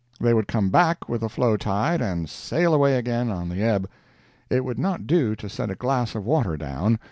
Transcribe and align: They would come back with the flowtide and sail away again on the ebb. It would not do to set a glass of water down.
They 0.19 0.33
would 0.33 0.47
come 0.47 0.71
back 0.71 1.07
with 1.07 1.21
the 1.21 1.27
flowtide 1.29 2.01
and 2.01 2.27
sail 2.27 2.73
away 2.73 2.97
again 2.97 3.29
on 3.29 3.49
the 3.49 3.61
ebb. 3.61 3.87
It 4.49 4.65
would 4.65 4.79
not 4.79 5.05
do 5.05 5.35
to 5.35 5.47
set 5.47 5.69
a 5.69 5.75
glass 5.75 6.15
of 6.15 6.25
water 6.25 6.57
down. 6.57 6.97